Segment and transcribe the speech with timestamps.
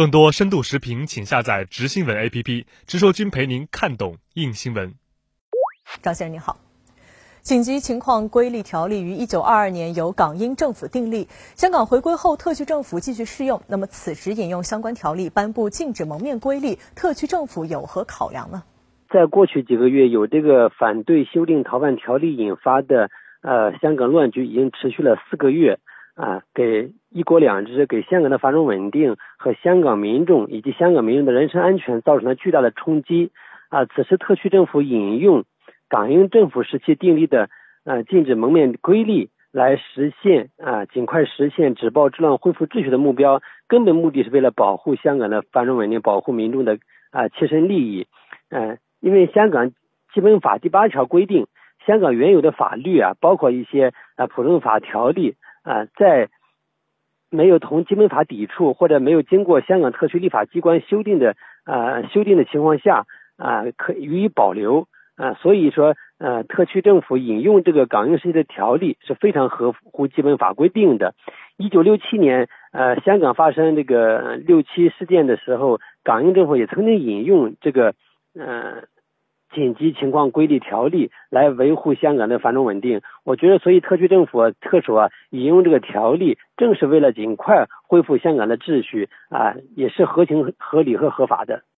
[0.00, 4.94] 更多深度视频，请下载直新闻 APP，直说君陪您看懂硬新闻。
[6.00, 6.56] 张先生您好，
[7.42, 13.60] 紧急情况规例条例于一九二二年由港英政府订立，香港回归后，特区政府继续适用。
[13.68, 18.62] 那么此时引用相关条例颁布禁止蒙面规例，特区政府有何考量呢？
[19.10, 23.10] 在过去几个月，有这个反对修订逃犯条例引发的
[23.42, 25.78] 呃香港乱局已经持续了四个月。
[26.20, 33.30] 啊，给一国两制、给香港的繁荣稳定和香港民众以及香港民众的人身安全造成了巨大的冲击。
[33.70, 35.44] 啊，此时特区政府引用
[35.88, 37.48] 港英政府时期订立的
[37.84, 46.78] 呃禁止蒙面规例，来实现啊尽快实现止暴制乱、恢复秩序的目标，根本目的是为了保护香港的繁荣稳定，保护民众的
[47.12, 48.06] 啊切身利益。
[48.50, 49.70] 嗯，因为香港
[50.12, 51.46] 基本法第八条规定，
[51.86, 55.36] 香港原有的法律啊，包括一些啊普通法条例。
[55.62, 56.28] 啊，在
[57.30, 63.06] 没有同基本法抵触或者没有经过香港特区立法机关修订的啊修订的情况下
[63.36, 65.34] 啊，可予以保留啊。
[65.34, 71.14] 所以说，呃，特区政府引用这个港英时期的条例是非常合乎基本法规定的。
[71.56, 77.94] 一九六七年，呃，香港发生这个六七事件的时候，港英政府也曾经引用这个
[78.34, 78.84] 呃。
[79.52, 91.62] 紧急情况规例条例来维护香港的繁荣稳定，我觉得，所以特区政府特首啊引用这个条例，正是为了尽快恢复香港的秩序啊，也是合情合理和合法的。